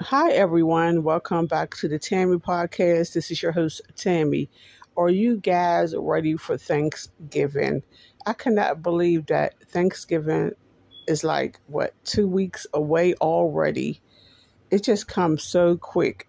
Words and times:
Hi, 0.00 0.30
everyone. 0.30 1.02
Welcome 1.02 1.46
back 1.46 1.74
to 1.78 1.88
the 1.88 1.98
Tammy 1.98 2.36
Podcast. 2.36 3.14
This 3.14 3.32
is 3.32 3.42
your 3.42 3.50
host, 3.50 3.82
Tammy. 3.96 4.48
Are 4.96 5.08
you 5.08 5.38
guys 5.38 5.92
ready 5.92 6.36
for 6.36 6.56
Thanksgiving? 6.56 7.82
I 8.24 8.34
cannot 8.34 8.80
believe 8.80 9.26
that 9.26 9.54
Thanksgiving 9.70 10.52
is 11.08 11.24
like, 11.24 11.58
what, 11.66 11.94
two 12.04 12.28
weeks 12.28 12.64
away 12.72 13.14
already. 13.14 14.00
It 14.70 14.84
just 14.84 15.08
comes 15.08 15.42
so 15.42 15.76
quick. 15.76 16.28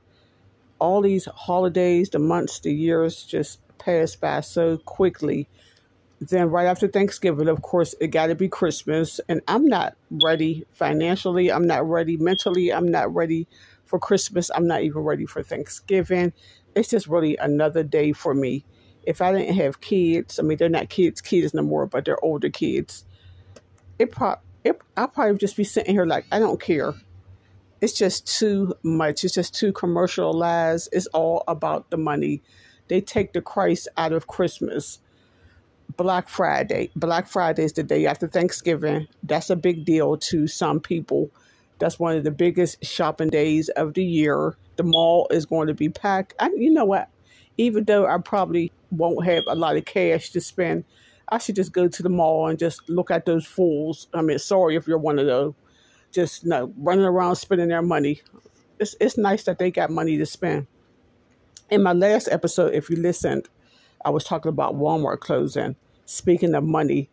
All 0.79 1.03
these 1.03 1.25
holidays, 1.25 2.09
the 2.09 2.17
months, 2.17 2.61
the 2.61 2.73
years 2.73 3.23
just 3.23 3.59
pass 3.77 4.15
by 4.15 4.41
so 4.41 4.79
quickly. 4.79 5.47
Then, 6.21 6.49
right 6.49 6.65
after 6.65 6.87
Thanksgiving, 6.87 7.47
of 7.47 7.61
course, 7.61 7.95
it 8.01 8.07
got 8.07 8.27
to 8.27 8.35
be 8.35 8.49
Christmas. 8.49 9.21
And 9.29 9.41
I'm 9.47 9.65
not 9.65 9.95
ready 10.09 10.65
financially. 10.71 11.51
I'm 11.51 11.65
not 11.65 11.87
ready 11.87 12.17
mentally. 12.17 12.73
I'm 12.73 12.89
not 12.89 13.13
ready 13.13 13.47
for 13.85 13.99
Christmas. 13.99 14.51
I'm 14.53 14.67
not 14.67 14.81
even 14.81 15.01
ready 15.01 15.25
for 15.25 15.41
Thanksgiving. 15.41 16.33
It's 16.75 16.89
just 16.89 17.07
really 17.07 17.37
another 17.37 17.83
day 17.83 18.11
for 18.11 18.33
me. 18.33 18.65
If 19.03 19.21
I 19.21 19.31
didn't 19.31 19.55
have 19.55 19.79
kids, 19.79 20.39
I 20.39 20.43
mean, 20.43 20.57
they're 20.57 20.69
not 20.69 20.89
kids, 20.89 21.21
kids 21.21 21.53
no 21.53 21.61
more, 21.61 21.87
but 21.87 22.03
they're 22.03 22.23
older 22.23 22.49
kids. 22.49 23.05
It 23.97 24.11
probably, 24.11 24.43
it, 24.65 24.79
I'll 24.97 25.07
probably 25.07 25.37
just 25.37 25.55
be 25.55 25.63
sitting 25.63 25.95
here 25.95 26.05
like, 26.05 26.25
I 26.31 26.39
don't 26.39 26.61
care. 26.61 26.93
It's 27.81 27.93
just 27.93 28.27
too 28.27 28.73
much. 28.83 29.23
It's 29.23 29.33
just 29.33 29.55
too 29.55 29.71
commercialized. 29.71 30.89
It's 30.91 31.07
all 31.07 31.43
about 31.47 31.89
the 31.89 31.97
money. 31.97 32.43
They 32.89 32.99
take 32.99 33.31
the 33.31 33.41
Christ 33.41 33.87
out 33.95 34.11
of 34.11 34.27
Christmas 34.27 34.99
Black 35.99 36.29
Friday. 36.29 36.89
Black 36.95 37.27
Friday 37.27 37.65
is 37.65 37.73
the 37.73 37.83
day 37.83 38.05
after 38.05 38.25
Thanksgiving. 38.25 39.05
That's 39.21 39.49
a 39.49 39.55
big 39.57 39.83
deal 39.83 40.15
to 40.15 40.47
some 40.47 40.79
people. 40.79 41.29
That's 41.77 41.99
one 41.99 42.15
of 42.15 42.23
the 42.23 42.31
biggest 42.31 42.85
shopping 42.85 43.27
days 43.27 43.67
of 43.67 43.95
the 43.95 44.03
year. 44.05 44.55
The 44.77 44.83
mall 44.83 45.27
is 45.29 45.45
going 45.45 45.67
to 45.67 45.73
be 45.73 45.89
packed. 45.89 46.35
You 46.55 46.71
know 46.71 46.85
what? 46.85 47.09
Even 47.57 47.83
though 47.83 48.07
I 48.07 48.17
probably 48.17 48.71
won't 48.91 49.25
have 49.25 49.43
a 49.47 49.55
lot 49.55 49.75
of 49.75 49.83
cash 49.83 50.29
to 50.29 50.39
spend, 50.39 50.85
I 51.27 51.37
should 51.37 51.57
just 51.57 51.73
go 51.73 51.89
to 51.89 52.01
the 52.01 52.07
mall 52.07 52.47
and 52.47 52.57
just 52.57 52.87
look 52.87 53.11
at 53.11 53.25
those 53.25 53.45
fools. 53.45 54.07
I 54.13 54.21
mean, 54.21 54.39
sorry 54.39 54.77
if 54.77 54.87
you're 54.87 54.97
one 54.97 55.19
of 55.19 55.25
those. 55.25 55.53
Just 56.13 56.43
you 56.43 56.49
know, 56.49 56.73
running 56.77 57.03
around 57.03 57.35
spending 57.35 57.67
their 57.67 57.81
money. 57.81 58.21
It's, 58.79 58.95
it's 59.01 59.17
nice 59.17 59.43
that 59.43 59.59
they 59.59 59.69
got 59.69 59.89
money 59.89 60.17
to 60.17 60.25
spend. 60.25 60.67
In 61.69 61.83
my 61.83 61.91
last 61.91 62.29
episode, 62.31 62.73
if 62.73 62.89
you 62.89 62.95
listened, 62.95 63.49
I 64.05 64.11
was 64.11 64.23
talking 64.23 64.49
about 64.49 64.75
Walmart 64.75 65.19
closing. 65.19 65.75
Speaking 66.09 66.55
of 66.55 66.63
money, 66.63 67.07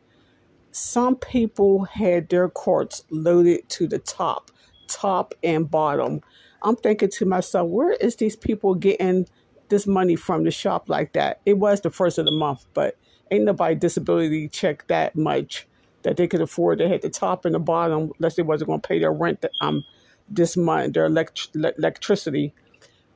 some 0.73 1.17
people 1.17 1.85
had 1.85 2.31
their 2.31 2.49
carts 2.49 3.05
loaded 3.11 3.69
to 3.69 3.87
the 3.87 3.99
top, 3.99 4.51
top 4.89 5.35
and 5.43 5.71
bottom. 5.71 6.23
I'm 6.63 6.77
thinking 6.77 7.11
to 7.11 7.27
myself, 7.27 7.69
where 7.69 7.93
is 7.93 8.17
these 8.17 8.37
people 8.37 8.75
getting 8.75 9.29
this 9.69 9.87
money 9.87 10.17
from 10.17 10.45
the 10.45 10.51
shop 10.51 10.89
like 10.89 11.13
that? 11.13 11.43
It 11.45 11.59
was 11.59 11.83
the 11.83 11.91
first 11.91 12.17
of 12.17 12.25
the 12.25 12.33
month, 12.33 12.65
but 12.73 12.97
ain't 13.31 13.45
nobody 13.45 13.75
disability 13.75 14.49
check 14.49 14.87
that 14.87 15.15
much 15.15 15.67
that 16.03 16.17
they 16.17 16.27
could 16.27 16.41
afford 16.41 16.79
to 16.79 16.89
hit 16.89 17.03
the 17.03 17.11
top 17.11 17.45
and 17.45 17.55
the 17.55 17.59
bottom 17.59 18.13
unless 18.19 18.37
they 18.37 18.43
wasn't 18.43 18.69
going 18.69 18.81
to 18.81 18.89
pay 18.89 18.99
their 18.99 19.13
rent 19.13 19.45
um 19.61 19.85
this 20.27 20.57
month, 20.57 20.95
their 20.95 21.05
elect- 21.05 21.55
electricity. 21.55 22.55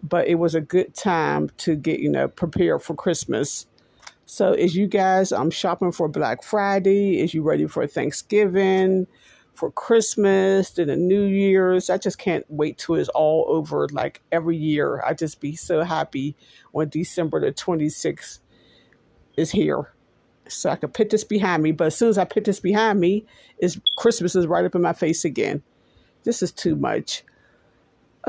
But 0.02 0.28
it 0.28 0.34
was 0.34 0.54
a 0.54 0.60
good 0.60 0.94
time 0.94 1.48
to 1.58 1.74
get 1.74 2.00
you 2.00 2.10
know 2.10 2.28
prepared 2.28 2.82
for 2.82 2.94
Christmas 2.94 3.64
so, 4.30 4.52
as 4.52 4.76
you 4.76 4.86
guys, 4.86 5.32
I'm 5.32 5.50
shopping 5.50 5.90
for 5.90 6.06
Black 6.06 6.44
Friday. 6.44 7.18
Is 7.18 7.34
you 7.34 7.42
ready 7.42 7.66
for 7.66 7.84
Thanksgiving, 7.88 9.08
for 9.54 9.72
Christmas, 9.72 10.70
to 10.70 10.84
the 10.84 10.94
New 10.94 11.24
Year's? 11.24 11.90
I 11.90 11.98
just 11.98 12.18
can't 12.18 12.44
wait 12.48 12.78
till 12.78 12.94
it's 12.94 13.08
all 13.08 13.44
over. 13.48 13.88
Like 13.90 14.22
every 14.30 14.56
year, 14.56 15.02
I 15.04 15.14
just 15.14 15.40
be 15.40 15.56
so 15.56 15.82
happy 15.82 16.36
when 16.70 16.90
December 16.90 17.40
the 17.40 17.50
26th 17.50 18.38
is 19.36 19.50
here. 19.50 19.92
So 20.46 20.70
I 20.70 20.76
can 20.76 20.90
put 20.90 21.10
this 21.10 21.24
behind 21.24 21.64
me. 21.64 21.72
But 21.72 21.88
as 21.88 21.96
soon 21.96 22.10
as 22.10 22.16
I 22.16 22.24
put 22.24 22.44
this 22.44 22.60
behind 22.60 23.00
me, 23.00 23.26
is 23.58 23.80
Christmas 23.96 24.36
is 24.36 24.46
right 24.46 24.64
up 24.64 24.76
in 24.76 24.82
my 24.82 24.92
face 24.92 25.24
again. 25.24 25.60
This 26.22 26.40
is 26.40 26.52
too 26.52 26.76
much. 26.76 27.24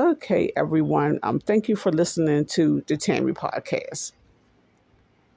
Okay, 0.00 0.52
everyone. 0.56 1.20
Um, 1.22 1.38
thank 1.38 1.68
you 1.68 1.76
for 1.76 1.92
listening 1.92 2.46
to 2.46 2.82
the 2.88 2.96
Tammy 2.96 3.34
podcast. 3.34 4.10